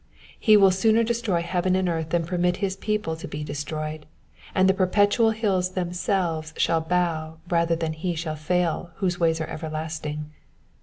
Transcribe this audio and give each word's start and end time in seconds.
He 0.39 0.57
will 0.57 0.71
sooner 0.71 1.03
destroy 1.03 1.43
heaven 1.43 1.75
and 1.75 1.87
earth 1.87 2.09
than 2.09 2.25
permit 2.25 2.57
his 2.57 2.75
people 2.75 3.15
to 3.15 3.27
be 3.27 3.43
destroyed, 3.43 4.07
and 4.55 4.67
the 4.67 4.73
perpetual 4.73 5.29
hills 5.29 5.73
them 5.73 5.93
selves 5.93 6.55
shall 6.57 6.81
bow 6.81 7.37
rather 7.51 7.75
than 7.75 7.93
he 7.93 8.15
shall 8.15 8.35
fail 8.35 8.89
whose 8.95 9.19
ways 9.19 9.39
are 9.39 9.47
everlasting. 9.47 10.31